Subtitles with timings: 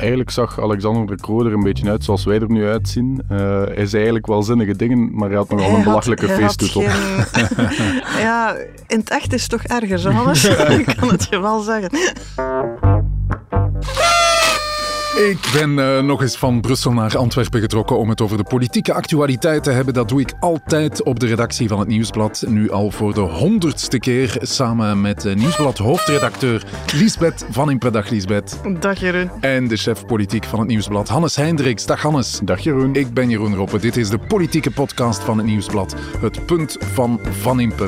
[0.00, 3.22] eigenlijk zag Alexander de Croo er een beetje uit zoals wij er nu uitzien.
[3.32, 6.82] Uh, hij zei eigenlijk wel zinnige dingen, maar hij had nogal een belachelijke feestdoet op.
[8.26, 10.44] ja, in het echt is het toch erger, Johannes?
[10.44, 11.90] Ik kan het je wel zeggen.
[15.28, 18.92] Ik ben uh, nog eens van Brussel naar Antwerpen getrokken om het over de politieke
[18.92, 19.94] actualiteit te hebben.
[19.94, 22.44] Dat doe ik altijd op de redactie van het Nieuwsblad.
[22.48, 26.64] Nu al voor de honderdste keer samen met uh, Nieuwsblad hoofdredacteur
[26.94, 27.90] Liesbeth van Impe.
[27.90, 28.60] Dag Liesbeth.
[28.80, 29.30] Dag Jeroen.
[29.40, 31.86] En de chef politiek van het Nieuwsblad Hannes Hendricks.
[31.86, 32.40] Dag Hannes.
[32.44, 32.94] Dag Jeroen.
[32.94, 33.78] Ik ben Jeroen Roppe.
[33.78, 35.94] Dit is de politieke podcast van het Nieuwsblad.
[36.20, 37.86] Het punt van Van Impe.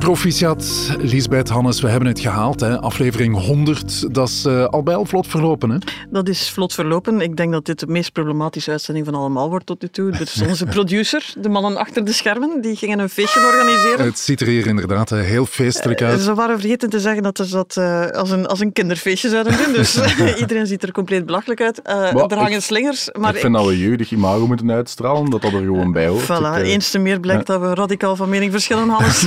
[0.00, 2.60] Proficiat, Lisbeth Hannes, we hebben het gehaald.
[2.60, 2.80] Hè?
[2.80, 5.70] Aflevering 100, dat is uh, al bij al vlot verlopen.
[5.70, 5.76] Hè?
[6.10, 7.20] Dat is vlot verlopen.
[7.20, 10.10] Ik denk dat dit de meest problematische uitzending van allemaal wordt tot nu toe.
[10.10, 14.04] Dus onze producer, de mannen achter de schermen, die gingen een feestje organiseren.
[14.04, 16.20] Het ziet er hier inderdaad eh, heel feestelijk uit.
[16.20, 19.56] Ze waren vergeten te zeggen dat ze dat uh, als, een, als een kinderfeestje zouden
[19.56, 19.72] doen.
[19.72, 20.00] Dus
[20.40, 21.80] iedereen ziet er compleet belachelijk uit.
[21.84, 23.08] er hangen slingers.
[23.18, 26.24] Maar ik vind dat we jeugdig imago moeten uitstralen, dat dat er gewoon bij hoort.
[26.24, 29.26] Voilà, eens te meer blijkt dat we radicaal van mening verschillen, Hannes.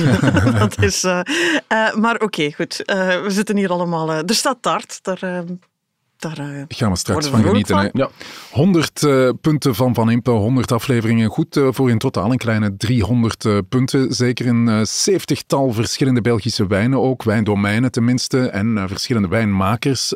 [1.04, 1.20] Uh,
[1.68, 2.82] uh, maar oké, goed.
[2.86, 4.10] Uh, we zitten hier allemaal...
[4.10, 4.98] er staat taart.
[5.02, 5.44] Daar,
[6.32, 7.76] daar gaan we straks van genieten.
[7.76, 7.90] Van.
[7.92, 8.08] Ja.
[8.50, 11.30] 100 uh, punten van Van Impe, 100 afleveringen.
[11.30, 14.14] Goed uh, voor in totaal een kleine 300 uh, punten.
[14.14, 17.22] Zeker een zeventigtal verschillende Belgische wijnen ook.
[17.22, 18.48] Wijndomeinen tenminste.
[18.48, 20.14] En verschillende wijnmakers.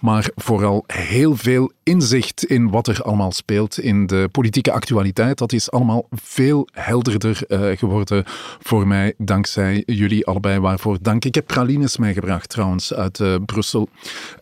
[0.00, 5.38] maar vooral heel veel inzicht in wat er allemaal speelt in de politieke actualiteit.
[5.38, 7.40] Dat is allemaal veel helderder
[7.76, 8.24] geworden
[8.60, 9.14] voor mij.
[9.18, 10.60] Dankzij jullie allebei.
[10.60, 11.24] Waarvoor dank.
[11.24, 13.88] Ik heb pralines meegebracht trouwens uit Brussel.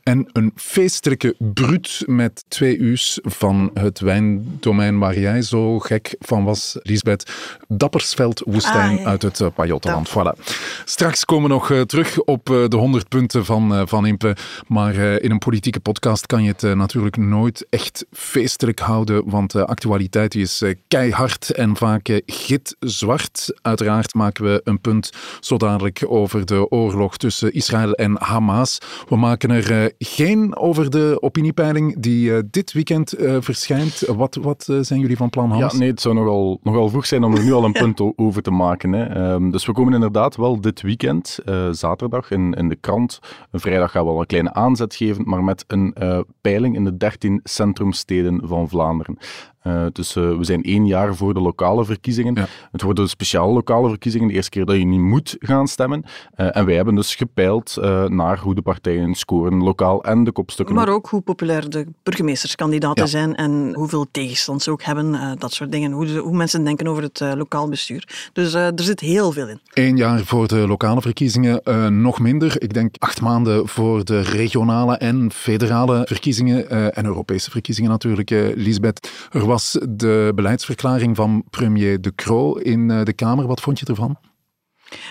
[0.03, 0.53] En een
[0.91, 7.33] feestelijke bruut met twee u's van het wijndomein waar jij zo gek van was, Lisbeth.
[7.69, 10.09] Dappersveld Woestijn ah, uit het uh, Pajottenland.
[10.09, 10.53] Voilà.
[10.85, 14.37] Straks komen we nog uh, terug op uh, de 100 punten van, van Impe.
[14.67, 19.67] Maar in een politieke podcast kan je het natuurlijk nooit echt feestelijk houden, want de
[19.67, 23.59] actualiteit is keihard en vaak gitzwart.
[23.63, 28.79] Uiteraard maken we een punt zo dadelijk over de oorlog tussen Israël en Hamas.
[29.09, 34.01] We maken er geen over de opiniepeiling die dit weekend uh, verschijnt.
[34.07, 35.73] Wat, wat uh, zijn jullie van plan, Hans?
[35.73, 38.43] Ja, nee, het zou nogal, nogal vroeg zijn om er nu al een punt over
[38.43, 38.93] te maken.
[38.93, 39.33] Hè.
[39.33, 41.39] Um, dus we komen inderdaad wel dit weekend,
[41.71, 43.19] zaterdag, in, in de krant.
[43.51, 45.95] Een vrijdag gaan we al een kleine aanzet geven, maar met een
[46.41, 49.19] peiling in de 13 centrumsteden van Vlaanderen.
[49.67, 52.35] Uh, dus uh, we zijn één jaar voor de lokale verkiezingen.
[52.35, 52.47] Ja.
[52.73, 56.05] Het worden speciale lokale verkiezingen, de eerste keer dat je niet moet gaan stemmen.
[56.37, 57.77] Uh, en wij hebben dus gepeild
[58.07, 60.75] naar hoe de partijen scoren, lokaal en de kopstukken.
[60.75, 63.11] Maar ook hoe populair de burgemeesterskandidaten ja.
[63.11, 65.93] zijn en hoeveel tegenstand ze ook hebben, dat soort dingen.
[65.93, 68.31] Hoe, hoe, mensen denken over het lokaal bestuur.
[68.33, 69.61] Dus er zit heel veel in.
[69.73, 71.63] Eén jaar voor de lokale verkiezingen,
[72.03, 72.63] nog minder.
[72.63, 79.11] Ik denk acht maanden voor de regionale en federale verkiezingen en Europese verkiezingen natuurlijk, Lisbeth.
[79.31, 83.47] Er was de beleidsverklaring van premier De Croo in eh, de Kamer.
[83.47, 84.19] Wat vond je ervan?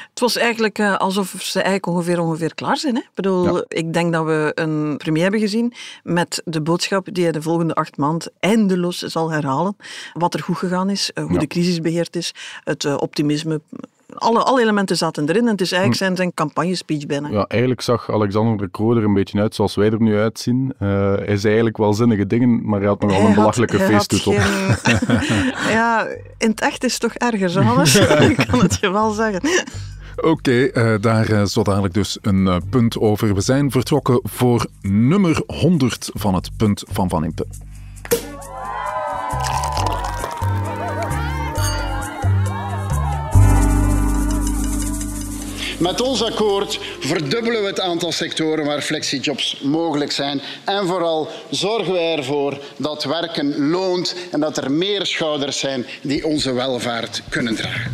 [0.10, 2.96] Het was eigenlijk uh, alsof ze eigenlijk ongeveer, ongeveer klaar zijn.
[2.96, 3.02] Hè?
[3.02, 3.64] Ik bedoel, ja.
[3.68, 5.74] ik denk dat we een premier hebben gezien
[6.04, 9.76] met de boodschap die hij de volgende acht maanden eindeloos zal herhalen.
[10.14, 11.40] Wat er goed gegaan is, uh, hoe ja.
[11.40, 12.34] de crisis beheerd is,
[12.64, 13.62] het optimisme,
[14.16, 16.06] alle, alle elementen zaten erin en het is eigenlijk hm.
[16.06, 17.30] zijn, zijn campagnespeech bijna.
[17.30, 20.74] Ja, eigenlijk zag Alexander de Croo er een beetje uit zoals wij er nu uitzien.
[20.80, 24.34] Uh, hij zei eigenlijk wel zinnige dingen, maar hij had nogal een belachelijke feestdoet op.
[25.78, 27.96] ja, in het echt is het toch erger, Johannes?
[28.30, 29.42] Ik kan het je wel zeggen.
[30.16, 33.34] Oké, okay, uh, daar uh, zo dadelijk dus een uh, punt over.
[33.34, 37.46] We zijn vertrokken voor nummer 100 van het punt van Van Impe.
[45.80, 50.42] Met ons akkoord verdubbelen we het aantal sectoren waar flexijobs mogelijk zijn.
[50.66, 56.26] En vooral zorgen wij ervoor dat werken loont en dat er meer schouders zijn die
[56.26, 57.92] onze welvaart kunnen dragen.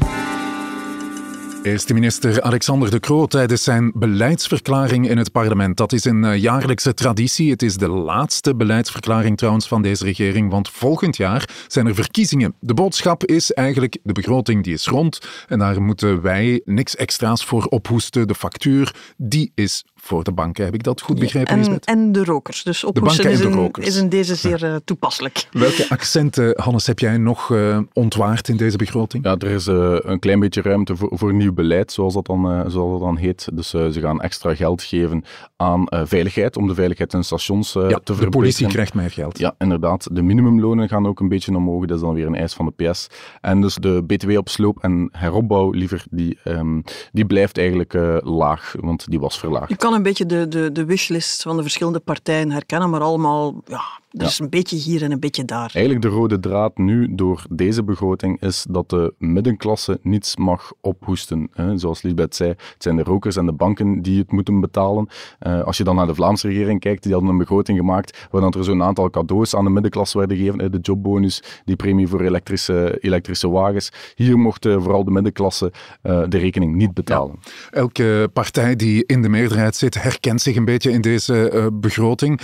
[1.66, 5.78] Eerste minister Alexander De Croo tijdens zijn beleidsverklaring in het parlement.
[5.78, 7.52] Dat is een eh, jaarlijkse traditie.
[7.52, 12.56] Het is de laatste beleidsverklaring trouwens van deze regering, want volgend jaar zijn er verkiezingen.
[12.60, 17.46] De boodschap is eigenlijk de begroting die is rond en daar moeten wij niks extra's
[17.46, 18.28] voor ophoesten.
[18.28, 20.66] De factuur die is voor de banken.
[20.66, 22.64] Heb ik dat goed begrepen, ja, en, en, de rokers.
[22.64, 25.48] Dus oplossen is, in, is in deze zeer uh, toepasselijk.
[25.52, 29.24] Welke accenten, Hannes, heb jij nog uh, ontwaard in deze begroting?
[29.24, 32.72] Ja, er is uh, een klein beetje ruimte voor, voor nieuw beleid, zoals dat dan,
[32.72, 33.48] zoals dat dan heet.
[33.54, 35.24] Dus ze gaan extra geld geven
[35.56, 38.32] aan veiligheid, om de veiligheid in stations ja, te verbeteren.
[38.32, 39.38] de politie krijgt meer geld.
[39.38, 40.08] Ja, inderdaad.
[40.12, 41.86] De minimumlonen gaan ook een beetje omhoog.
[41.86, 43.08] Dat is dan weer een eis van de PS.
[43.42, 47.94] En dus de BTW op sloop en heropbouw, liever, die, um, die blijft eigenlijk
[48.24, 49.70] laag, want die was verlaagd.
[49.70, 53.62] Je kan een beetje de, de, de wishlist van de verschillende partijen herkennen, maar allemaal
[53.66, 53.84] ja,
[54.18, 55.72] er is een beetje hier en een beetje daar.
[55.74, 61.50] Eigenlijk de rode draad nu door deze begroting is dat de middenklasse niets mag ophoesten.
[61.76, 65.08] Zoals Lisbeth zei, het zijn de rokers en de banken die het moeten betalen.
[65.40, 68.44] Eh, als je dan naar de Vlaamse regering kijkt, die hadden een begroting gemaakt waar
[68.44, 70.72] er zo'n aantal cadeaus aan de middenklasse werden gegeven.
[70.72, 73.92] De jobbonus, die premie voor elektrische, elektrische wagens.
[74.16, 75.72] Hier mocht vooral de middenklasse
[76.04, 77.40] uh, de rekening niet betalen.
[77.72, 82.40] Elke partij die in de meerderheid zit, herkent zich een beetje in deze begroting.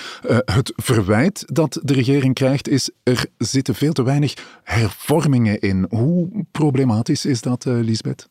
[0.45, 5.85] het verwijt dat de regering krijgt is, er zitten veel te weinig hervormingen in.
[5.89, 8.29] Hoe problematisch is dat, uh, Lisbeth?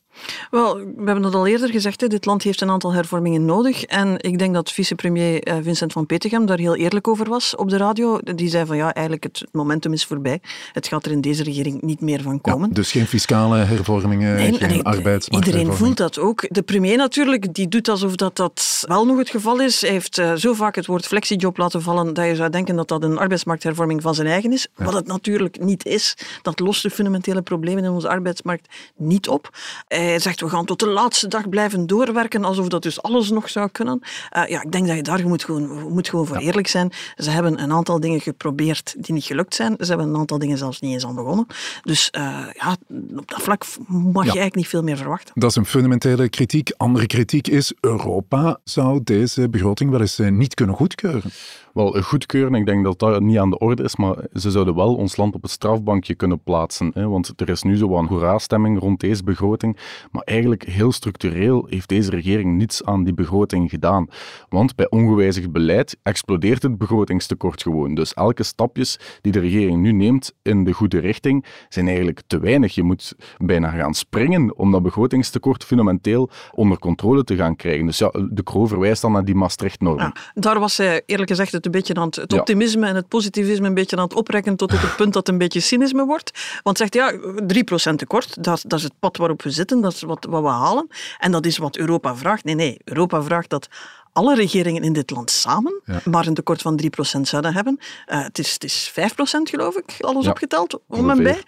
[0.50, 3.84] Wel, we hebben het al eerder gezegd, hè, dit land heeft een aantal hervormingen nodig.
[3.84, 7.68] En ik denk dat vicepremier eh, Vincent van Petegem daar heel eerlijk over was op
[7.68, 8.18] de radio.
[8.34, 10.40] Die zei van ja, eigenlijk het momentum is voorbij.
[10.72, 12.68] Het gaat er in deze regering niet meer van komen.
[12.68, 16.46] Ja, dus geen fiscale hervormingen, nee, geen nee, Iedereen voelt dat ook.
[16.48, 19.80] De premier natuurlijk, die doet alsof dat, dat wel nog het geval is.
[19.80, 22.88] Hij heeft uh, zo vaak het woord flexiejob laten vallen dat je zou denken dat
[22.88, 24.68] dat een arbeidsmarkthervorming van zijn eigen is.
[24.74, 26.16] Wat het natuurlijk niet is.
[26.42, 29.58] Dat lost de fundamentele problemen in onze arbeidsmarkt niet op.
[29.88, 33.48] Hij zegt, we gaan tot de laatste dag blijven doorwerken, alsof dat dus alles nog
[33.48, 34.00] zou kunnen.
[34.36, 36.92] Uh, ja, ik denk dat je daar moet gewoon, moet gewoon voor eerlijk zijn.
[37.16, 39.74] Ze hebben een aantal dingen geprobeerd die niet gelukt zijn.
[39.78, 41.46] Ze hebben een aantal dingen zelfs niet eens aan begonnen.
[41.82, 42.22] Dus uh,
[42.52, 42.76] ja,
[43.16, 45.34] op dat vlak mag je eigenlijk niet veel meer verwachten.
[45.34, 46.72] Dat is een fundamentele kritiek.
[46.76, 51.30] Andere kritiek is, Europa zou deze begroting wel eens eh, niet kunnen goedkeuren.
[51.72, 54.94] Wel, goedkeuren, ik denk dat dat niet aan de orde is, maar ze zouden wel
[54.94, 56.90] ons land op het strafbankje kunnen plaatsen.
[56.94, 59.76] Hè, want er is nu zo een hoera-stemming rond deze begroting.
[60.10, 64.06] Maar eigenlijk heel structureel heeft deze regering niets aan die begroting gedaan.
[64.48, 67.94] Want bij ongewijzigd beleid explodeert het begrotingstekort gewoon.
[67.94, 72.38] Dus elke stapjes die de regering nu neemt in de goede richting, zijn eigenlijk te
[72.38, 72.74] weinig.
[72.74, 77.86] Je moet bijna gaan springen om dat begrotingstekort fundamenteel onder controle te gaan krijgen.
[77.86, 79.98] Dus ja, de Croo verwijst dan naar die Maastricht-norm.
[79.98, 83.08] Ja, daar was hij eerlijk gezegd het een beetje aan het, het optimisme en het
[83.08, 86.04] positivisme een beetje aan het oprekken tot op het punt dat het een beetje cynisme
[86.04, 86.58] wordt.
[86.62, 87.12] Want zegt ja,
[87.92, 90.88] 3% tekort, dat, dat is het pad waarop we zitten, dat is wat, we halen.
[91.18, 92.44] En dat is wat Europa vraagt.
[92.44, 93.68] Nee, nee, Europa vraagt dat
[94.12, 96.80] alle regeringen in dit land samen maar een tekort van
[97.16, 97.78] 3% zouden hebben.
[97.80, 98.94] Uh, het, is, het is 5%
[99.42, 101.42] geloof ik, alles opgeteld, om en bij.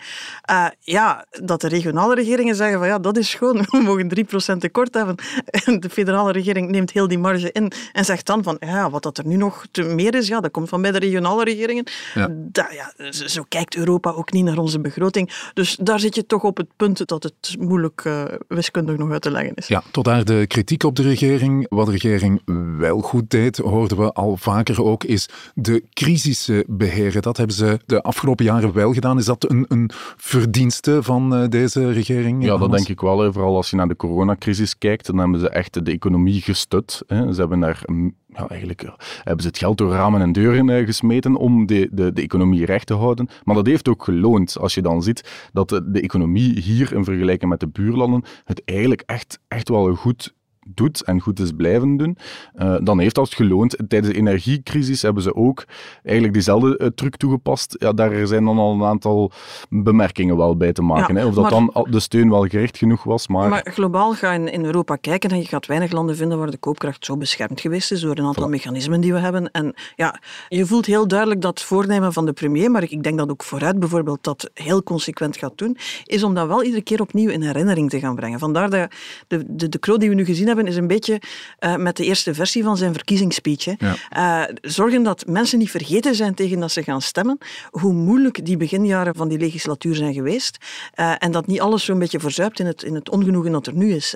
[0.51, 4.59] Uh, ja, dat de regionale regeringen zeggen van ja, dat is gewoon, we mogen 3%
[4.59, 5.17] tekort hebben.
[5.47, 9.03] En de federale regering neemt heel die marge in en zegt dan van ja, wat
[9.03, 11.85] dat er nu nog te meer is, ja, dat komt van bij de regionale regeringen.
[12.15, 12.31] Ja.
[12.53, 15.51] ja, zo kijkt Europa ook niet naar onze begroting.
[15.55, 19.23] Dus daar zit je toch op het punt dat het moeilijk uh, wiskundig nog uit
[19.23, 19.67] te leggen is.
[19.67, 21.67] Ja, tot daar de kritiek op de regering.
[21.69, 22.43] Wat de regering
[22.79, 27.23] wel goed deed, hoorden we al vaker ook, is de crisissen beheren.
[27.23, 29.19] Dat hebben ze de afgelopen jaren wel gedaan.
[29.19, 32.45] Is dat een, een verdienste van uh, deze regering?
[32.45, 33.33] Ja, dat denk ik wel.
[33.33, 37.03] Vooral als je naar de coronacrisis kijkt, dan hebben ze echt de economie gestut.
[37.07, 37.33] Hè.
[37.33, 40.69] Ze hebben daar mm, ja, eigenlijk ja, hebben ze het geld door ramen en deuren
[40.69, 43.29] uh, gesmeten om de, de, de economie recht te houden.
[43.45, 44.59] Maar dat heeft ook geloond.
[44.59, 48.63] Als je dan ziet dat de, de economie hier in vergelijking met de buurlanden het
[48.65, 50.35] eigenlijk echt, echt wel goed
[50.67, 52.17] doet en goed is blijven doen,
[52.57, 53.77] uh, dan heeft dat geloond.
[53.89, 55.65] Tijdens de energiecrisis hebben ze ook
[56.03, 57.77] eigenlijk diezelfde uh, truc toegepast.
[57.79, 59.33] Ja, daar zijn dan al een aantal
[59.69, 61.17] bemerkingen wel bij te maken.
[61.17, 61.27] hè.
[61.27, 63.29] Of dat dan de steun wel gericht genoeg was.
[63.29, 66.51] Maar, maar globaal ga je in Europa kijken en je gaat weinig landen vinden waar
[66.51, 69.51] de koopkracht zo beschermd geweest is door een aantal mechanismen die we hebben.
[69.51, 73.31] En ja, je voelt heel duidelijk dat voornemen van de premier, maar ik denk dat
[73.31, 77.31] ook vooruit bijvoorbeeld dat heel consequent gaat doen, is om dat wel iedere keer opnieuw
[77.31, 78.39] in herinnering te gaan brengen.
[78.39, 78.91] Vandaar dat
[79.29, 81.21] de, de, de die we nu gezien hebben, hebben, is een beetje
[81.61, 83.51] uh, met de eerste versie van zijn verkiezingsspeech.
[83.79, 84.47] Ja.
[84.49, 87.39] Uh, zorgen dat mensen niet vergeten zijn tegen dat ze gaan stemmen,
[87.71, 90.57] hoe moeilijk die beginjaren van die legislatuur zijn geweest.
[90.95, 93.75] Uh, en dat niet alles zo'n beetje verzuipt in het, in het ongenoegen dat er
[93.75, 94.15] nu is.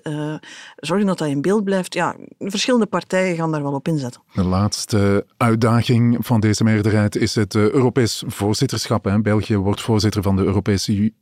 [0.76, 1.94] zorgen dat dat in beeld blijft.
[1.94, 4.22] Ja, verschillende partijen gaan daar wel op inzetten.
[4.32, 9.04] De laatste uitdaging van deze meerderheid is het Europees voorzitterschap.
[9.04, 9.20] Hè.
[9.20, 11.12] België wordt voorzitter van de Europese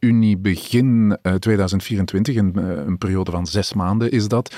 [0.00, 4.54] Unie begin 2024, een, een periode van zes maanden is dat.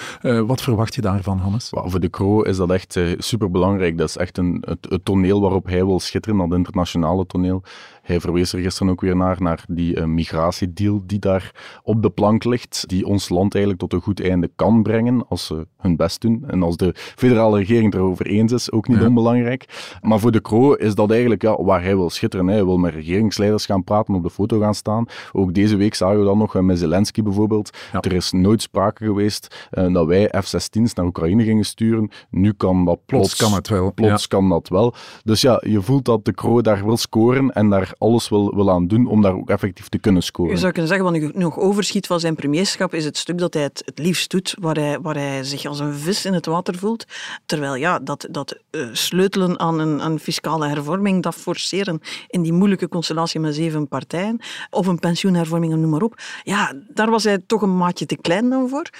[0.46, 1.70] Wat verwacht je daarvan, Hannes?
[1.70, 3.98] voor de Kro is dat echt superbelangrijk.
[3.98, 7.62] Dat is echt een, het, het toneel waarop hij wil schitteren, dat internationale toneel.
[8.06, 11.50] Hij verwees er gisteren ook weer naar, naar die uh, migratiedeal die daar
[11.82, 15.46] op de plank ligt, die ons land eigenlijk tot een goed einde kan brengen als
[15.46, 16.44] ze hun best doen.
[16.46, 19.96] En als de federale regering erover eens is, ook niet onbelangrijk.
[20.00, 22.46] Maar voor de Kro is dat eigenlijk ja, waar hij wil schitteren.
[22.46, 25.06] Hij wil met regeringsleiders gaan praten, op de foto gaan staan.
[25.32, 27.70] Ook deze week zagen we dat nog met Zelensky bijvoorbeeld.
[28.00, 32.10] Er is nooit sprake geweest uh, dat wij F-16's naar Oekraïne gingen sturen.
[32.30, 33.36] Nu kan dat plots.
[33.36, 33.92] Plots kan het wel.
[33.92, 34.94] Plots kan dat wel.
[35.24, 38.70] Dus ja, je voelt dat de Kro daar wil scoren en daar alles wil, wil
[38.70, 40.52] aan doen om daar ook effectief te kunnen scoren.
[40.52, 43.54] Je zou kunnen zeggen, wat nu nog overschiet van zijn premierschap is het stuk dat
[43.54, 46.46] hij het, het liefst doet, waar hij, waar hij zich als een vis in het
[46.46, 47.04] water voelt.
[47.46, 52.52] Terwijl ja, dat, dat uh, sleutelen aan een, aan fiscale hervorming, dat forceren in die
[52.52, 56.14] moeilijke constellatie met zeven partijen, of een pensioenhervorming, noem maar op.
[56.42, 58.90] Ja, daar was hij toch een maatje te klein dan voor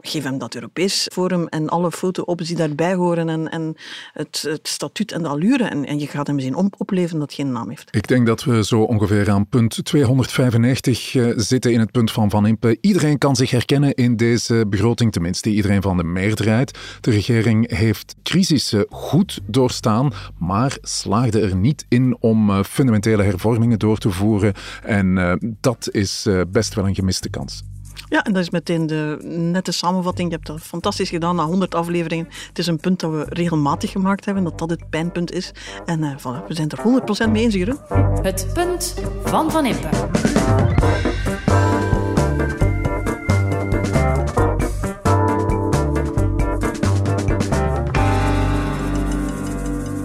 [0.00, 3.74] geef hem dat Europees Forum en alle foto-ops die daarbij horen en, en
[4.12, 5.64] het, het, statuut en de allure.
[5.64, 7.96] En, en je gaat hem zien op, opleveren dat geen naam heeft.
[7.96, 12.12] Ik denk dat we zo ongeveer aan punt 295 uh, eh, zitten in het punt
[12.12, 12.78] van Van Impe.
[12.80, 16.78] Iedereen kan zich herkennen in deze begroting, tenminste iedereen van de meerderheid.
[17.00, 23.78] De regering heeft crisissen goed doorstaan, maar slaagde er niet in om uh, fundamentele hervormingen
[23.78, 24.52] door te voeren.
[24.82, 27.62] En uh, dat is best wel een gemiste kans.
[28.08, 30.28] Ja, en dat is meteen de nette samenvatting.
[30.28, 32.28] Je hebt dat fantastisch gedaan na 100 afleveringen.
[32.48, 35.52] Het is een punt dat we regelmatig gemaakt hebben, dat dat het pijnpunt is.
[35.86, 37.78] En uh, voilà, we zijn er 100% mee eens, Jeroen.
[38.22, 39.88] Het punt van Van Impe.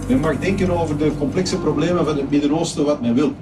[0.08, 3.32] Men mag denken over de complexe problemen van het Midden-Oosten wat men wil.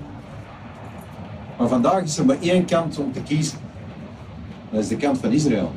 [1.59, 3.71] Maar vandaag is er maar één kant om te kiezen.
[4.73, 5.73] Dat is de kant van Israël.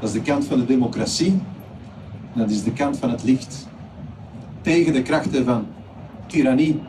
[0.00, 1.40] Dat is de kant van de democratie.
[2.32, 3.66] Dat is de kant van het licht.
[4.60, 5.66] Tegen de krachten van
[6.26, 6.80] tirannie.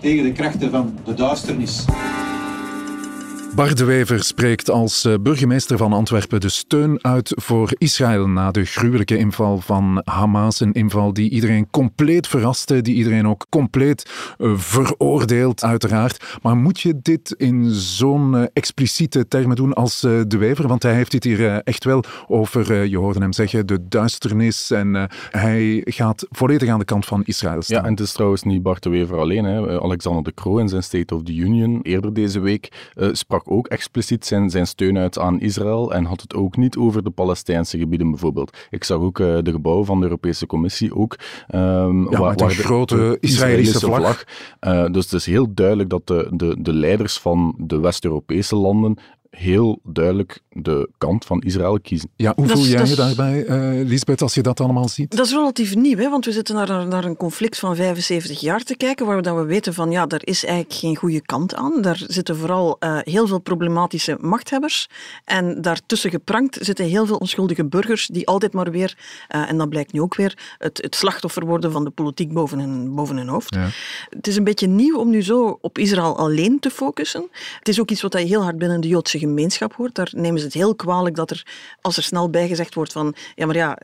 [0.00, 1.84] Tegen de krachten van de duisternis.
[3.58, 8.50] Bart de Wever spreekt als eh, burgemeester van Antwerpen de steun uit voor Israël na
[8.50, 10.60] de gruwelijke inval van Hamas.
[10.60, 16.38] Een inval die iedereen compleet verraste, die iedereen ook compleet uh, veroordeelt, uiteraard.
[16.42, 20.68] Maar moet je dit in zo'n uh, expliciete termen doen als de Wever?
[20.68, 24.70] Want hij heeft dit hier echt wel over, je hoorde hem zeggen, de duisternis.
[24.70, 27.76] En hij gaat volledig aan de kant van Israël staan.
[27.76, 29.44] Ja, en het is trouwens niet Bart de Wever alleen.
[29.44, 29.80] Hè.
[29.80, 34.26] Alexander de Croo in zijn State of the Union eerder deze week sprak ook expliciet
[34.26, 38.10] zijn, zijn steun uit aan Israël en had het ook niet over de Palestijnse gebieden
[38.10, 38.56] bijvoorbeeld.
[38.70, 41.16] Ik zag ook uh, de gebouwen van de Europese Commissie ook.
[41.54, 43.98] Um, ja, waar, met een grote Israëlische vlag.
[43.98, 44.24] vlag.
[44.60, 48.98] Uh, dus het is heel duidelijk dat de, de, de leiders van de West-Europese landen
[49.30, 52.10] heel duidelijk de kant van Israël kiezen.
[52.16, 55.16] Ja, hoe voel jij je daarbij, uh, Lisbeth, als je dat allemaal ziet?
[55.16, 58.62] Dat is relatief nieuw, hè, want we zitten naar, naar een conflict van 75 jaar
[58.62, 61.54] te kijken, waar we, dat we weten van, ja, daar is eigenlijk geen goede kant
[61.54, 61.82] aan.
[61.82, 64.88] Daar zitten vooral uh, heel veel problematische machthebbers
[65.24, 68.96] en daartussen geprankt zitten heel veel onschuldige burgers die altijd maar weer,
[69.34, 72.58] uh, en dat blijkt nu ook weer, het, het slachtoffer worden van de politiek boven
[72.58, 73.54] hun, boven hun hoofd.
[73.54, 73.68] Ja.
[74.10, 77.28] Het is een beetje nieuw om nu zo op Israël alleen te focussen.
[77.58, 79.94] Het is ook iets wat je heel hard binnen de Joodse gemeenschap hoort.
[79.94, 81.46] Daar nemen ze het heel kwalijk dat er,
[81.80, 83.78] als er snel bijgezegd wordt van, ja, maar ja,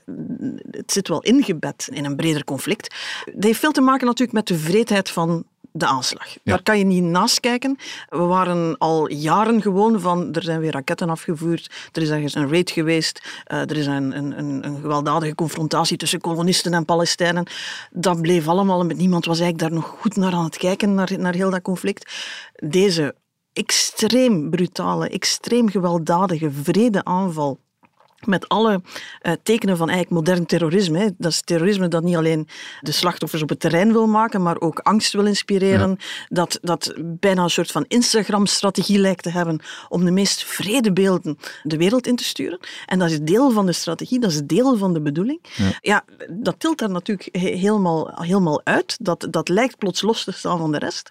[0.71, 2.95] het zit wel ingebed in een breder conflict.
[3.25, 5.45] Dat heeft veel te maken natuurlijk met de vreedheid van
[5.77, 6.37] de aanslag.
[6.45, 7.77] Daar kan je niet naast kijken.
[8.09, 12.51] We waren al jaren gewoon van, er zijn weer raketten afgevuurd, er is ergens een
[12.51, 17.47] raid geweest, uh, er is een, een, een, gewelddadige confrontatie tussen kolonisten en Palestijnen.
[17.91, 21.13] Dat bleef allemaal, met niemand was eigenlijk daar nog goed naar aan het kijken, naar,
[21.19, 22.13] naar heel dat conflict.
[22.53, 23.15] Deze
[23.55, 27.59] extreem brutale, extreem gewelddadige vredeaanval
[28.27, 28.83] met alle
[29.23, 30.99] uh, tekenen van eigenlijk modern terrorisme.
[30.99, 31.09] Hè.
[31.19, 32.49] Dat is terrorisme dat niet alleen
[32.81, 35.97] de slachtoffers op het terrein wil maken, maar ook angst wil inspireren.
[36.29, 41.77] Dat, dat bijna een soort van Instagram-strategie lijkt te hebben om de meest vredebeelden de
[41.77, 42.59] wereld in te sturen.
[42.87, 45.41] En dat is deel van de strategie, dat is deel van de bedoeling.
[45.57, 48.97] Ja, ja dat tilt daar natuurlijk helemaal, helemaal uit.
[49.01, 51.11] Dat, dat lijkt plots los te staan van de rest.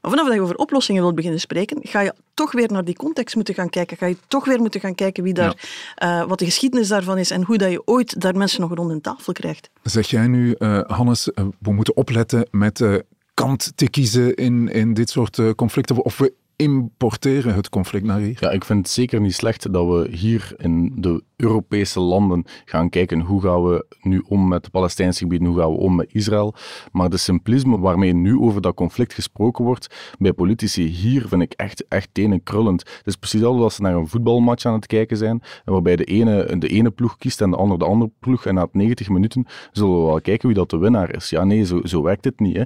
[0.00, 2.96] Maar vanaf dat je over oplossingen wilt beginnen spreken, ga je toch weer naar die
[2.96, 3.96] context moeten gaan kijken.
[3.96, 5.68] Ga je toch weer moeten gaan kijken wie daar,
[6.02, 8.90] uh, wat de geschiedenis daarvan is en hoe dat je ooit daar mensen nog rond
[8.90, 9.70] een tafel krijgt.
[9.82, 12.84] Zeg jij nu, uh, Hannes, uh, we moeten opletten met
[13.34, 16.04] kant te kiezen in, in dit soort conflicten?
[16.04, 18.36] Of we importeren het conflict naar hier?
[18.40, 22.88] Ja, ik vind het zeker niet slecht dat we hier in de Europese landen gaan
[22.88, 26.08] kijken hoe gaan we nu om met de Palestijnse gebieden, hoe gaan we om met
[26.12, 26.54] Israël.
[26.92, 31.52] Maar de simplisme waarmee nu over dat conflict gesproken wordt bij politici hier vind ik
[31.52, 32.80] echt, echt tenen krullend.
[32.80, 36.58] Het is precies als ze naar een voetbalmatch aan het kijken zijn, waarbij de ene
[36.58, 38.46] de ene ploeg kiest en de ander de andere ploeg.
[38.46, 41.30] En na 90 minuten zullen we wel kijken wie dat de winnaar is.
[41.30, 42.56] Ja, nee, zo, zo werkt het niet.
[42.56, 42.64] Hè.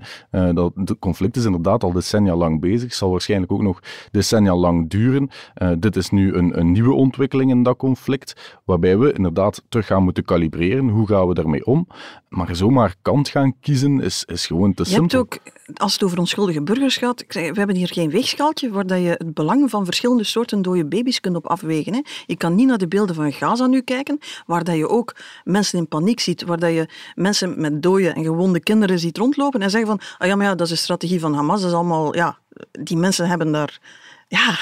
[0.48, 4.54] Uh, dat, het conflict is inderdaad al decennia lang bezig, zal waarschijnlijk ook nog decennia
[4.54, 5.30] lang duren.
[5.62, 9.86] Uh, dit is nu een, een nieuwe ontwikkeling in dat conflict, waarbij we inderdaad terug
[9.86, 10.88] gaan moeten kalibreren.
[10.88, 11.86] Hoe gaan we daarmee om?
[12.28, 15.18] Maar zomaar kant gaan kiezen is, is gewoon te je simpel.
[15.18, 18.98] Hebt ook, als het over onschuldige burgers gaat, we hebben hier geen weegschaaltje waar dat
[18.98, 21.94] je het belang van verschillende soorten dode baby's kunt op afwegen.
[21.94, 22.00] Hè.
[22.26, 25.78] Je kan niet naar de beelden van Gaza nu kijken, waar dat je ook mensen
[25.78, 29.70] in paniek ziet, waar dat je mensen met dode en gewonde kinderen ziet rondlopen en
[29.70, 32.14] zeggen van, ah ja, maar ja, dat is een strategie van Hamas, dat is allemaal,
[32.14, 32.38] ja,
[32.70, 33.80] die mensen hebben daar
[34.38, 34.56] ja,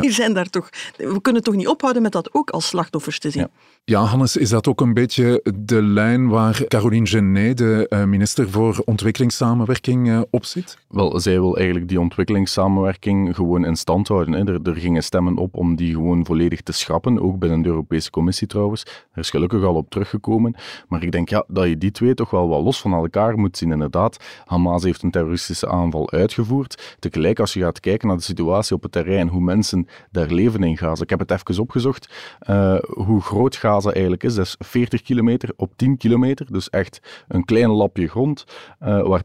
[0.00, 0.68] die zijn daar toch.
[0.96, 3.50] We kunnen toch niet ophouden met dat ook als slachtoffers te zien.
[3.86, 4.02] Ja.
[4.04, 8.82] Hannes, is dat ook een beetje de lijn waar Caroline Genet, de eh, minister voor
[8.84, 10.78] ontwikkelingssamenwerking, eh, op zit?
[10.88, 14.34] Wel, zij wil eigenlijk die ontwikkelingssamenwerking gewoon in stand houden.
[14.34, 14.52] Hè.
[14.52, 18.10] Er, er, gingen stemmen op om die gewoon volledig te schrappen, ook binnen de Europese
[18.10, 18.82] Commissie trouwens.
[19.12, 20.54] Er is gelukkig al op teruggekomen.
[20.88, 23.56] Maar ik denk ja, dat je die twee toch wel wat los van elkaar moet
[23.56, 23.72] zien.
[23.72, 26.96] Inderdaad, Hamas heeft een terroristische aanval uitgevoerd.
[26.98, 30.62] Tegelijk, als je gaat kijken naar de situatie op het terrein, hoe mensen daar leven
[30.62, 31.02] in Gaza.
[31.02, 32.08] Ik heb het even opgezocht,
[32.48, 34.34] uh, hoe groot Gaza eigenlijk is.
[34.34, 38.44] Dat is 40 kilometer op 10 kilometer, dus echt een klein lapje grond,
[38.82, 39.22] uh, waar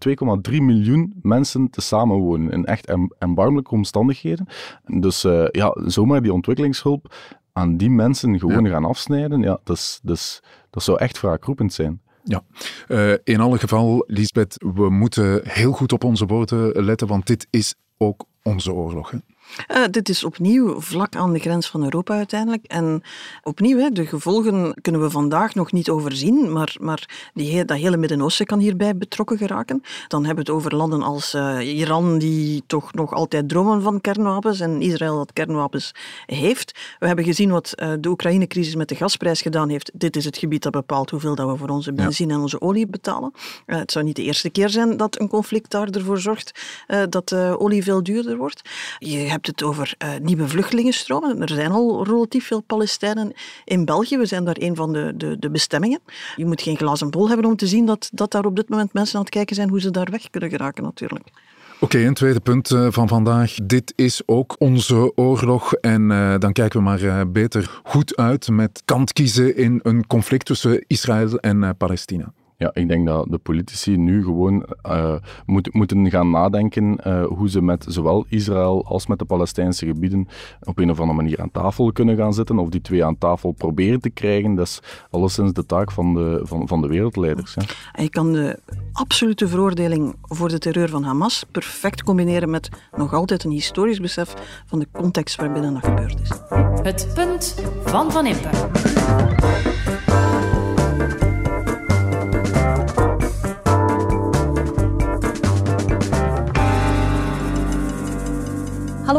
[0.49, 4.47] 2,3 miljoen mensen tezamen wonen in echt erbarmelijke omstandigheden.
[4.85, 7.15] Dus uh, ja, zomaar die ontwikkelingshulp
[7.53, 8.69] aan die mensen gewoon ja.
[8.71, 12.01] gaan afsnijden, ja, dat, is, dat, is, dat zou echt wraakroepend zijn.
[12.23, 12.43] Ja,
[12.87, 17.47] uh, in alle geval, Lisbeth, we moeten heel goed op onze woorden letten, want dit
[17.49, 19.11] is ook onze oorlog.
[19.11, 19.17] Hè?
[19.67, 22.65] Uh, dit is opnieuw vlak aan de grens van Europa uiteindelijk.
[22.65, 23.03] En
[23.43, 27.97] opnieuw, hè, de gevolgen kunnen we vandaag nog niet overzien, maar, maar die, dat hele
[27.97, 29.83] Midden-Oosten kan hierbij betrokken geraken.
[30.07, 34.01] Dan hebben we het over landen als uh, Iran, die toch nog altijd dromen van
[34.01, 35.91] kernwapens, en Israël dat kernwapens
[36.25, 36.79] heeft.
[36.99, 39.91] We hebben gezien wat uh, de Oekraïne-crisis met de gasprijs gedaan heeft.
[39.93, 42.35] Dit is het gebied dat bepaalt hoeveel dat we voor onze benzine ja.
[42.35, 43.33] en onze olie betalen.
[43.65, 46.51] het zou niet de eerste keer zijn dat een conflict daar ervoor zorgt
[47.09, 48.61] dat de olie veel duurder wordt.
[48.99, 51.41] Je hebt het over uh, nieuwe vluchtelingenstromen.
[51.41, 53.33] Er zijn al relatief veel Palestijnen
[53.65, 54.17] in België.
[54.17, 55.99] We zijn daar een van de, de, de bestemmingen.
[56.35, 58.93] Je moet geen glazen bol hebben om te zien dat, dat daar op dit moment
[58.93, 61.27] mensen aan het kijken zijn hoe ze daar weg kunnen geraken natuurlijk.
[61.79, 63.55] Oké, een tweede punt uh, van vandaag.
[63.63, 65.73] Dit is ook onze oorlog.
[65.73, 70.45] En uh, dan kijken we maar beter goed uit met kant kiezen in een conflict
[70.45, 72.33] tussen Israël en Palestina.
[72.59, 77.49] Ja, ik denk dat de politici nu gewoon uh, moet, moeten gaan nadenken uh, hoe
[77.49, 80.27] ze met zowel Israël als met de Palestijnse gebieden
[80.63, 82.59] op een of andere manier aan tafel kunnen gaan zitten.
[82.59, 84.55] Of die twee aan tafel proberen te krijgen.
[84.55, 87.53] Dat is alleszins de taak van de, van, van de wereldleiders.
[87.53, 87.61] Ja.
[87.93, 88.59] En je kan de
[88.91, 94.33] absolute veroordeling voor de terreur van Hamas perfect combineren met nog altijd een historisch besef
[94.65, 96.31] van de context waarbinnen dat gebeurd is.
[96.83, 98.49] Het punt van Van Impe.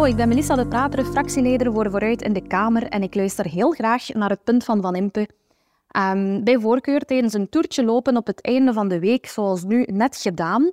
[0.00, 3.70] Ik ben Melissa de Prater, fractieleider voor Vooruit in de Kamer en ik luister heel
[3.70, 5.28] graag naar het punt van Van Impe.
[5.96, 9.82] Um, bij voorkeur tijdens een toertje lopen op het einde van de week, zoals nu
[9.82, 10.70] net gedaan.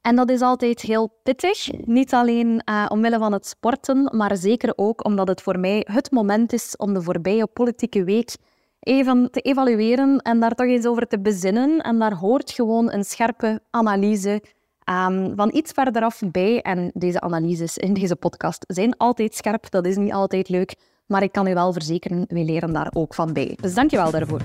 [0.00, 4.72] En dat is altijd heel pittig, niet alleen uh, omwille van het sporten, maar zeker
[4.76, 8.36] ook omdat het voor mij het moment is om de voorbije politieke week
[8.80, 11.78] even te evalueren en daar toch eens over te bezinnen.
[11.78, 14.42] En daar hoort gewoon een scherpe analyse
[14.90, 19.86] Um, van iets verderaf bij, en deze analyses in deze podcast zijn altijd scherp, dat
[19.86, 20.74] is niet altijd leuk,
[21.06, 23.56] maar ik kan u wel verzekeren, we leren daar ook van bij.
[23.60, 24.40] Dus dankjewel daarvoor.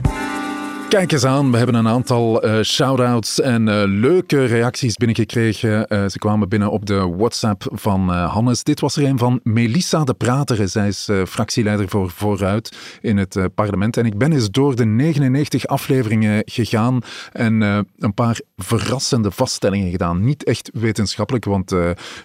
[0.96, 5.86] Kijk eens aan, we hebben een aantal uh, shout-outs en uh, leuke reacties binnengekregen.
[5.90, 8.64] Uh, ze kwamen binnen op de WhatsApp van Hannes.
[8.64, 10.70] Dit was er een van Melissa de Prater.
[10.70, 13.98] Zij is fractieleider voor Vooruit in het parlement.
[13.98, 17.00] En ik ben eens door de 99 afleveringen gegaan
[17.32, 17.62] en
[17.98, 20.24] een paar verrassende vaststellingen gedaan.
[20.24, 21.76] Niet echt wetenschappelijk, want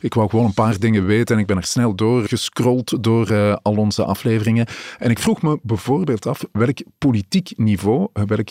[0.01, 3.59] ik wou gewoon een paar dingen weten en ik ben er snel door gescrolld door
[3.63, 4.67] al onze afleveringen.
[4.99, 8.09] En ik vroeg me bijvoorbeeld af welk politiek niveau,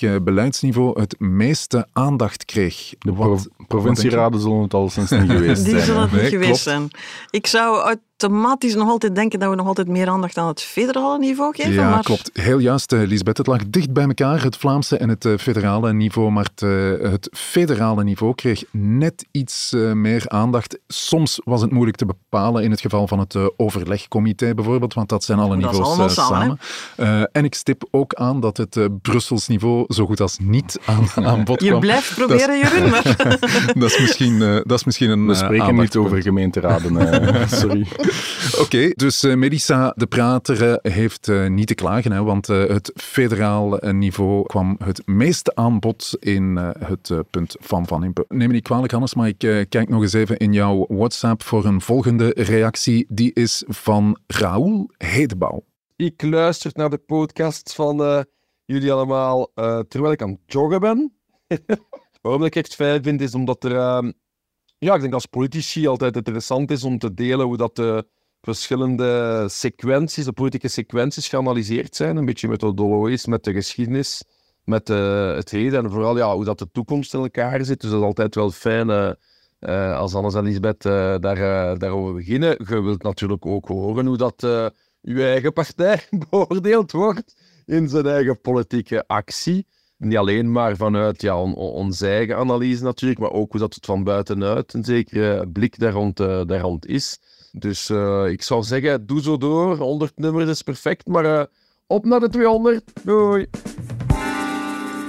[0.09, 2.93] welk beleidsniveau het meeste aandacht kreeg?
[2.99, 5.75] De wat, provincieraden zullen het al sinds niet geweest zijn.
[5.75, 6.87] Die zullen het niet geweest zijn.
[7.29, 10.61] Ik zou uit automatisch nog altijd denken dat we nog altijd meer aandacht aan het
[10.61, 11.73] federale niveau geven.
[11.73, 12.03] Ja, maar...
[12.03, 12.29] klopt.
[12.33, 13.37] Heel juist, uh, Lisbeth.
[13.37, 16.31] Het lag dicht bij elkaar, het Vlaamse en het uh, federale niveau.
[16.31, 20.79] Maar het, uh, het, federale niveau kreeg net iets meer aandacht.
[20.87, 25.23] Soms was het moeilijk te bepalen in het geval van het overlegcomité bijvoorbeeld, want dat
[25.23, 26.59] zijn alle dat niveaus samen.
[26.95, 27.31] samen.
[27.31, 31.43] en ik stip ook aan dat het Brussels niveau zo goed als niet aan, aan
[31.43, 31.73] bod kwam.
[31.73, 33.03] Je blijft proberen, Jeroen, maar...
[33.79, 36.97] dat, is misschien, dat is misschien een We spreken niet over gemeenteraden,
[37.49, 37.87] sorry.
[38.63, 43.77] Oké, dus uh, Melissa de Prater heeft uh, niet te klagen, hè, want het federaal
[43.81, 48.25] niveau kwam het meeste aan bod in het punt van Van Impe.
[48.27, 51.65] Neem me niet kwalijk, Hannes, maar ik kijk nog eens even in jouw WhatsApp voor
[51.65, 53.05] een volgende reactie.
[53.09, 55.63] Die is van Raoul Hedebouw.
[55.95, 58.25] Ik luister naar de podcast van
[58.65, 59.51] jullie allemaal
[59.87, 61.13] terwijl ik aan het joggen ben.
[62.21, 64.11] Waarom ik echt fijn vind, is omdat er ehm,
[64.79, 68.07] ja, ik denk als politici altijd interessant is om te delen hoe dat de
[68.41, 72.17] verschillende sequenties, de politieke sequenties geanalyseerd zijn.
[72.17, 74.23] Een beetje methodologisch, met de geschiedenis,
[74.63, 77.81] met het heden en vooral ja, hoe dat de toekomst in elkaar zit.
[77.81, 78.89] Dus dat is altijd wel fijn
[79.59, 82.49] uh, als Anne en Elisabeth uh, daar, daarover beginnen.
[82.67, 84.43] Je wilt natuurlijk ook horen hoe dat
[85.01, 89.65] uw eigen partij beoordeeld wordt in zijn eigen politieke actie.
[89.99, 93.85] Niet alleen maar vanuit ja, on, onze eigen analyse natuurlijk, maar ook hoe dat het
[93.85, 97.19] van buitenuit een zekere blik daar rond, uh, daar rond is.
[97.51, 99.77] Dus uh, ik zou zeggen, doe zo door.
[99.77, 101.43] 100 nummers is perfect, maar uh,
[101.87, 102.91] op naar de 200.
[103.03, 103.47] Doei!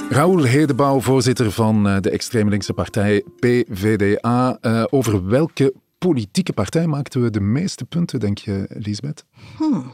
[0.08, 4.58] Raoul Hedebouw, voorzitter van de extreem linkse partij PVDA.
[4.90, 9.24] over welke politieke partij maakten we de meeste punten, denk je, Lisbeth?
[9.56, 9.92] Hmm.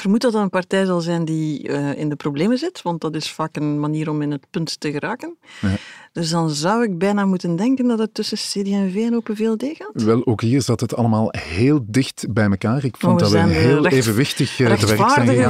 [0.00, 3.14] Vermoed dat dat een partij zal zijn die uh, in de problemen zit, want dat
[3.14, 5.36] is vaak een manier om in het punt te geraken.
[5.60, 5.68] Ja.
[6.12, 10.02] Dus dan zou ik bijna moeten denken dat het tussen CD&V en Open VLD gaat.
[10.02, 12.84] Wel, ook hier zat het allemaal heel dicht bij elkaar.
[12.84, 14.98] Ik vond oh, we dat we heel recht, evenwichtig uh, zijn.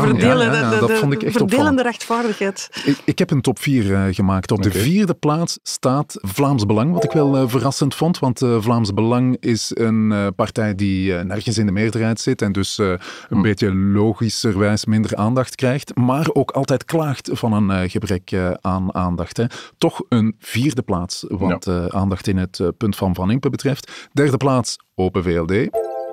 [0.01, 2.69] Verdelen, ja, ja, dat vond ik echt verdelende rechtvaardigheid.
[2.85, 4.51] Ik, ik, heb een top 4 uh, gemaakt.
[4.51, 4.73] Op okay.
[4.73, 9.71] de vierde plaats staat Vlaams Belang, wat ik wel verrassend vond, want Vlaams Belang is
[9.75, 13.43] een partij die nergens in de meerderheid zit en dus een hm.
[13.43, 13.71] beetje
[14.43, 19.37] logischerwijs minder aandacht krijgt, maar ook altijd klaagt van een gebrek aan aandacht.
[19.37, 19.45] Hè.
[19.79, 21.73] Toch een vierde plaats, wat ja.
[21.73, 24.09] uh, aandacht in het punt van Van Impe betreft.
[24.13, 25.69] Derde plaats, Open VLD.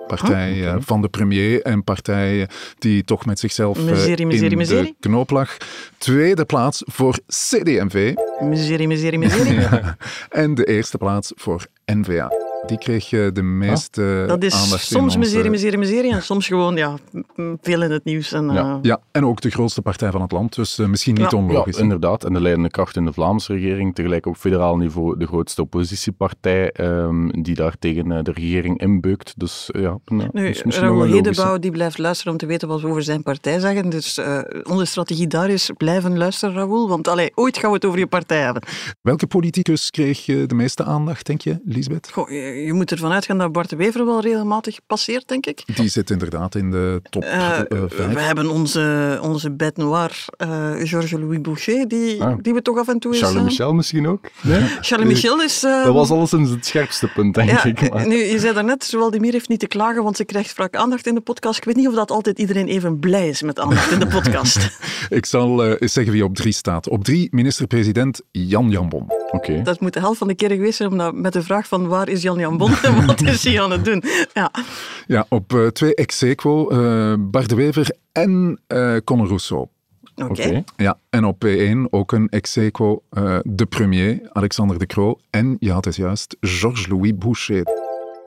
[0.08, 0.82] Partij oh, okay.
[0.82, 4.96] van de premier en partij die toch met zichzelf miserie, miserie, in miserie.
[5.00, 5.58] de knoop lag.
[5.98, 8.13] Tweede plaats voor CD&V.
[8.40, 9.68] Miserie, miserie, miserie.
[10.30, 12.46] En de eerste plaats voor NVA.
[12.65, 16.48] Die kreeg de meeste ah, Dat is aandacht soms in miserie, miserie, miserie en soms
[16.48, 16.96] gewoon ja,
[17.62, 18.32] veel in het nieuws.
[18.32, 18.74] En, ja.
[18.74, 18.78] Uh...
[18.82, 21.38] ja, en ook de grootste partij van het land, dus uh, misschien niet ja.
[21.38, 21.76] onlogisch.
[21.76, 25.28] Ja, inderdaad, en de leidende kracht in de Vlaamse regering, tegelijk op federaal niveau de
[25.28, 29.34] grootste oppositiepartij um, die daar tegen uh, de regering inbeukt.
[29.38, 33.04] Dus ja, nou, nu, Raoul Hedebouw die blijft luisteren om te weten wat we over
[33.04, 33.89] zijn partij zeggen.
[33.89, 34.22] Dus
[34.63, 38.08] onze strategie daar is blijven luisteren, Raoul, want allee, ooit gaan we het over je
[38.08, 38.63] partij hebben.
[39.02, 42.10] Welke politicus kreeg de meeste aandacht, denk je, Lisbeth?
[42.12, 42.30] Goh,
[42.65, 45.63] je moet ervan uitgaan dat Bart de Wever wel regelmatig passeert, denk ik.
[45.76, 50.88] Die zit inderdaad in de top uh, uh, We hebben onze, onze bête noire, uh,
[50.88, 52.38] Georges-Louis Boucher, die, ah.
[52.41, 53.46] die we toch af en toe Charles eens...
[53.46, 54.26] Michel misschien ook?
[54.41, 54.62] Nee?
[54.82, 55.60] Charles Michel is...
[55.60, 57.89] dat was alleszins het scherpste punt, denk ja, ik.
[57.89, 58.08] Maar.
[58.08, 61.15] Nu, je zei daarnet, Zowaldimir heeft niet te klagen, want ze krijgt vaak aandacht in
[61.15, 61.58] de podcast.
[61.58, 64.80] Ik weet niet of dat altijd iedereen even blij is met aandacht in de podcast.
[65.10, 66.89] ik zal eens zeggen wie op drie staat.
[66.89, 69.06] Op drie, minister-president Jan Jambon.
[69.32, 69.62] Okay.
[69.62, 72.10] Dat moet de helft van de keren geweest zijn omdat, met de vraag van waar
[72.10, 74.04] is Jan Jan Bon en wat is hij aan het doen?
[74.34, 74.52] Ja,
[75.08, 79.67] ja op uh, twee ex aequo, uh, Bart de Wever en uh, Conor Rousseau.
[80.15, 80.32] Oké.
[80.32, 80.63] Okay.
[80.76, 83.04] Ja, en op P1 ook een ex aequo,
[83.43, 85.19] de premier, Alexander de Croo.
[85.30, 87.77] En, je had het juist, Georges-Louis Boucher.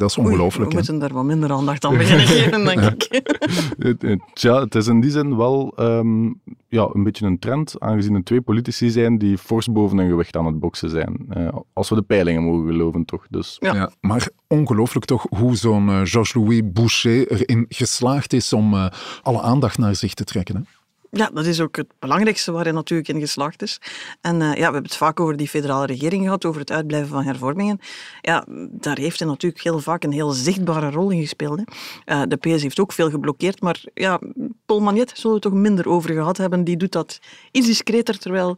[0.00, 0.70] Dat is ongelooflijk.
[0.70, 4.18] We moeten daar wat minder aandacht aan beginnen geven, denk ik.
[4.32, 8.24] Tja, het is in die zin wel um, ja, een beetje een trend, aangezien er
[8.24, 11.26] twee politici zijn die fors boven hun gewicht aan het boksen zijn.
[11.36, 13.26] Uh, als we de peilingen mogen geloven, toch.
[13.30, 13.56] Dus.
[13.60, 13.74] Ja.
[13.74, 18.86] ja maar ongelooflijk toch hoe zo'n uh, Georges-Louis Boucher erin geslaagd is om uh,
[19.22, 20.56] alle aandacht naar zich te trekken.
[20.56, 20.62] Hè?
[21.10, 23.80] Ja, dat is ook het belangrijkste waar hij natuurlijk in geslaagd is.
[24.20, 27.08] En uh, ja, we hebben het vaak over die federale regering gehad, over het uitblijven
[27.08, 27.78] van hervormingen.
[28.20, 31.58] Ja, daar heeft hij natuurlijk heel vaak een heel zichtbare rol in gespeeld.
[32.06, 34.20] Uh, de PS heeft ook veel geblokkeerd, maar ja,
[34.66, 36.64] Paul Magnet zullen we toch minder over gehad hebben.
[36.64, 37.18] Die doet dat
[37.50, 38.56] iets discreter, terwijl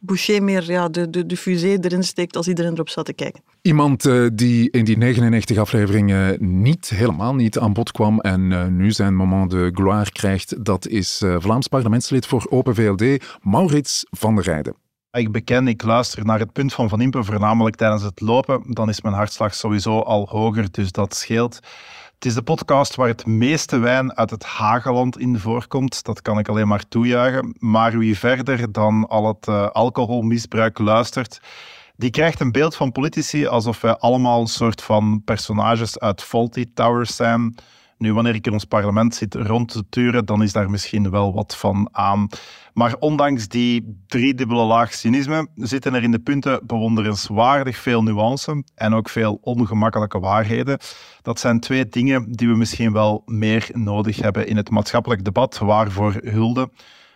[0.00, 3.42] Boucher meer ja, de, de, de fusée erin steekt als iedereen erop staat te kijken.
[3.62, 8.90] Iemand uh, die in die 99 afleveringen niet, helemaal niet aan bod kwam en nu
[8.90, 14.44] zijn moment de gloire krijgt, dat is Vlaams parlementslid voor Open VLD, Maurits van der
[14.44, 14.74] Rijden.
[15.10, 18.62] Ik beken, ik luister naar het punt van Van Impe, voornamelijk tijdens het lopen.
[18.66, 21.54] Dan is mijn hartslag sowieso al hoger, dus dat scheelt.
[22.14, 26.04] Het is de podcast waar het meeste wijn uit het Hageland in voorkomt.
[26.04, 27.54] Dat kan ik alleen maar toejuichen.
[27.58, 31.40] Maar wie verder dan al het alcoholmisbruik luistert,
[31.96, 36.66] die krijgt een beeld van politici alsof wij allemaal een soort van personages uit Faulty
[36.74, 37.54] Towers zijn.
[38.02, 41.32] Nu, wanneer ik in ons parlement zit rond te turen, dan is daar misschien wel
[41.32, 42.28] wat van aan.
[42.72, 48.94] Maar ondanks die driedubbele laag cynisme zitten er in de punten bewonderenswaardig veel nuance en
[48.94, 50.78] ook veel ongemakkelijke waarheden.
[51.22, 55.58] Dat zijn twee dingen die we misschien wel meer nodig hebben in het maatschappelijk debat.
[55.58, 56.70] Waarvoor hulde?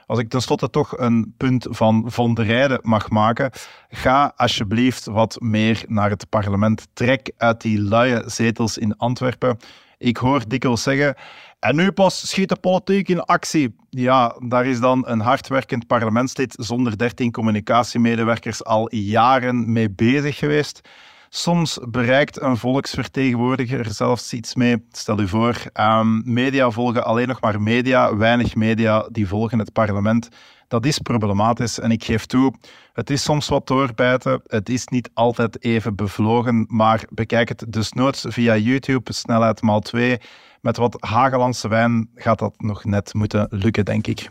[0.06, 1.66] Als ik tenslotte toch een punt
[2.04, 3.50] van der Rijden mag maken,
[3.88, 6.88] ga alsjeblieft wat meer naar het parlement.
[6.92, 9.58] Trek uit die luie zetels in Antwerpen.
[9.98, 11.14] Ik hoor dikwijls zeggen,
[11.58, 13.76] en nu pas schiet de politiek in actie.
[13.90, 20.88] Ja, daar is dan een hardwerkend parlementslid zonder 13 communicatiemedewerkers al jaren mee bezig geweest.
[21.28, 24.84] Soms bereikt een volksvertegenwoordiger zelfs iets mee.
[24.90, 29.72] Stel u voor, um, media volgen alleen nog maar media, weinig media die volgen het
[29.72, 30.28] parlement.
[30.68, 32.54] Dat is problematisch en ik geef toe,
[32.92, 34.40] het is soms wat doorbijten.
[34.46, 39.80] Het is niet altijd even bevlogen, maar bekijk het dus nooit via YouTube, snelheid maal
[39.80, 40.18] 2.
[40.60, 44.28] Met wat Hagelandse wijn gaat dat nog net moeten lukken, denk ik.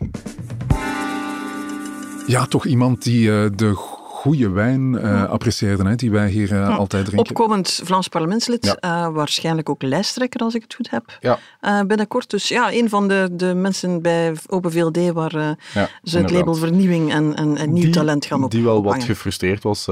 [2.26, 3.95] Ja, toch iemand die uh, de
[4.26, 7.30] goede wijn uh, apprecieerden, hè, die wij hier uh, altijd drinken.
[7.30, 9.06] Opkomend Vlaams parlementslid, ja.
[9.06, 11.38] uh, waarschijnlijk ook lijsttrekker als ik het goed heb ja.
[11.84, 12.30] binnenkort.
[12.30, 15.56] Dus ja, een van de, de mensen bij Open VLD waar
[16.02, 18.50] ze het label vernieuwing en, en, en nieuw die, talent gaan op.
[18.50, 19.84] Die wel wat gefrustreerd was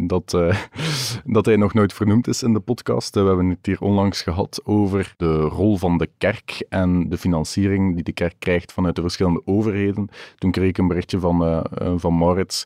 [0.00, 0.36] dat,
[1.24, 3.14] dat hij nog nooit vernoemd is in de podcast.
[3.14, 7.94] we hebben het hier onlangs gehad over de rol van de kerk en de financiering
[7.94, 10.08] die de kerk krijgt vanuit de verschillende overheden.
[10.38, 11.66] Toen kreeg ik een berichtje van,
[11.96, 12.64] van Maurits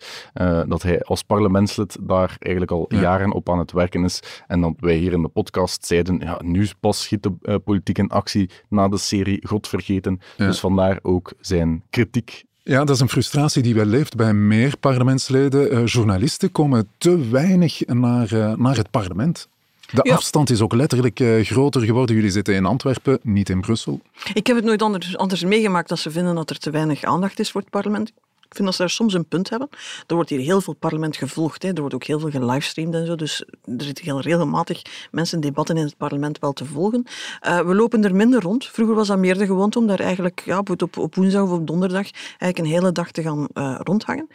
[0.67, 4.23] dat hij als parlementslid daar eigenlijk al jaren op aan het werken is.
[4.47, 7.99] En dat wij hier in de podcast zeiden, ja, nu pas schiet de uh, politiek
[7.99, 10.21] in actie na de serie God Vergeten.
[10.37, 14.77] Dus vandaar ook zijn kritiek ja, dat is een frustratie die wel leeft bij meer
[14.77, 15.73] parlementsleden.
[15.73, 19.49] Uh, journalisten komen te weinig naar, uh, naar het parlement.
[19.93, 22.15] De afstand is ook letterlijk uh, groter geworden.
[22.17, 24.01] Jullie zitten in Antwerpen, niet in Brussel.
[24.35, 27.39] Ik heb het nooit anders, anders meegemaakt dat ze vinden dat er te weinig aandacht
[27.39, 28.13] is voor het parlement.
[28.49, 29.69] Ik vind dat ze daar soms een punt hebben.
[30.07, 31.63] Er wordt hier heel veel parlement gevolgd.
[31.63, 31.69] Hè.
[31.69, 33.15] Er wordt ook heel veel gelivestreamd en zo.
[33.15, 37.05] Dus er zitten heel regelmatig mensen debatten in het parlement wel te volgen.
[37.47, 38.67] Uh, we lopen er minder rond.
[38.67, 41.67] Vroeger was dat meer de gewoonte om daar eigenlijk ja, op, op woensdag of op
[41.67, 44.29] donderdag eigenlijk een hele dag te gaan uh, rondhangen.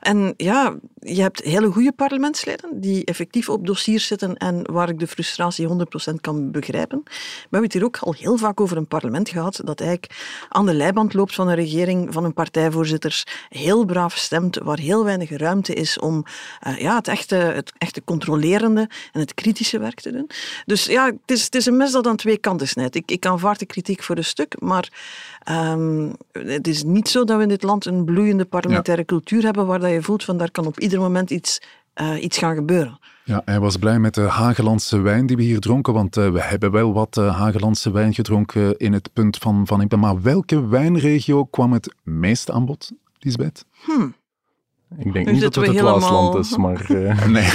[0.00, 4.98] En ja, je hebt hele goede parlementsleden die effectief op dossiers zitten en waar ik
[4.98, 5.72] de frustratie 100%
[6.20, 7.00] kan begrijpen.
[7.04, 10.66] We hebben het hier ook al heel vaak over een parlement gehad dat eigenlijk aan
[10.66, 15.30] de leiband loopt van een regering, van een partijvoorzitters heel braaf stemt, waar heel weinig
[15.30, 16.24] ruimte is om
[16.66, 20.30] uh, ja, het, echte, het echte controlerende en het kritische werk te doen.
[20.66, 22.94] Dus ja, het is, het is een mes dat aan twee kanten snijdt.
[22.94, 24.88] Ik, ik aanvaard de kritiek voor een stuk, maar
[25.50, 29.08] um, het is niet zo dat we in dit land een bloeiende parlementaire ja.
[29.08, 31.60] cultuur hebben waar dat je voelt van daar kan op ieder moment iets,
[32.00, 33.00] uh, iets gaan gebeuren.
[33.24, 36.40] Ja, hij was blij met de Hagelandse wijn die we hier dronken, want uh, we
[36.40, 39.96] hebben wel wat uh, Hagelandse wijn gedronken in het punt van Van Impe.
[39.96, 42.90] Maar welke wijnregio kwam het meest aan bod?
[43.24, 43.64] Lisbeth?
[43.84, 44.14] Hmm.
[44.98, 46.38] Ik denk nu niet dat het het helemaal...
[46.38, 46.90] is, maar...
[46.90, 47.24] Uh...
[47.26, 47.48] nee.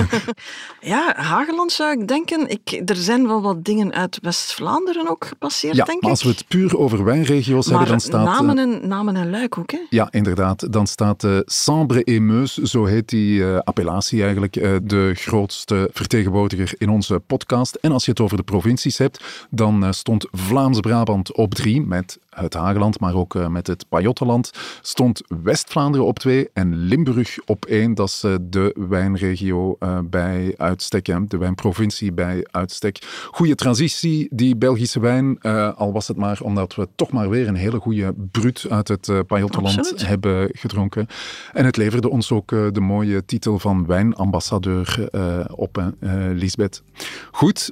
[0.92, 2.48] ja, Hageland zou ik denken.
[2.48, 6.28] Ik, er zijn wel wat dingen uit West-Vlaanderen ook gepasseerd, ja, denk maar als we
[6.28, 8.24] het puur over wijnregio's maar hebben, dan staat...
[8.24, 9.78] namen en, namen en luik ook, hè?
[9.90, 10.72] Ja, inderdaad.
[10.72, 15.90] Dan staat uh, Sambre et Meus, zo heet die uh, appellatie eigenlijk, uh, de grootste
[15.92, 17.74] vertegenwoordiger in onze podcast.
[17.74, 22.54] En als je het over de provincies hebt, dan stond Vlaams-Brabant op drie met het
[22.54, 27.94] Hageland, maar ook uh, met het Pajottenland, stond West-Vlaanderen op twee en Limburg op één.
[27.94, 33.26] Dat is uh, de wijnregio uh, bij uitstek, hè, de wijnprovincie bij uitstek.
[33.30, 35.40] Goede transitie, die Belgische wijn,
[35.76, 39.10] al was het maar omdat we toch maar weer een hele goede brut uit het
[39.26, 41.06] Pajottenland hebben gedronken.
[41.52, 45.08] En het leverde ons ook de mooie titel van wijnambassadeur
[45.50, 45.92] op,
[46.34, 46.82] Lisbeth.
[47.30, 47.70] Goed,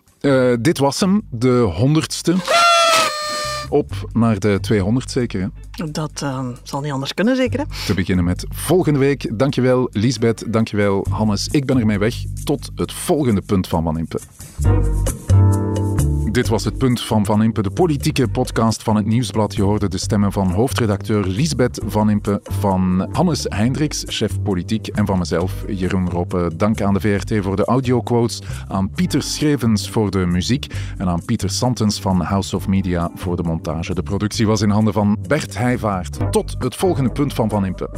[0.60, 2.34] dit was hem, de honderdste
[3.68, 5.90] op naar de 200 zeker, hè?
[5.90, 7.64] Dat uh, zal niet anders kunnen, zeker, hè?
[7.86, 9.38] Te beginnen met volgende week.
[9.38, 10.52] Dankjewel, Lisbeth.
[10.52, 11.48] Dankjewel, Hannes.
[11.48, 12.14] Ik ben ermee weg.
[12.44, 14.20] Tot het volgende punt van Van Impe.
[16.34, 19.54] Dit was het punt van Van Impe, de politieke podcast van het Nieuwsblad.
[19.54, 25.06] Je hoorde de stemmen van hoofdredacteur Lisbeth Van Impe, van Hannes Hendricks, chef politiek, en
[25.06, 26.50] van mezelf, Jeroen Roppe.
[26.56, 30.66] Dank aan de VRT voor de audioquotes, aan Pieter Schrevens voor de muziek
[30.98, 33.94] en aan Pieter Santens van House of Media voor de montage.
[33.94, 36.32] De productie was in handen van Bert Heijvaart.
[36.32, 37.90] Tot het volgende punt van Van Impe.